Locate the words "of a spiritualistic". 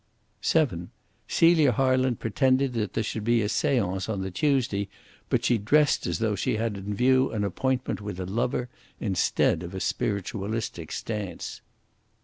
9.61-10.91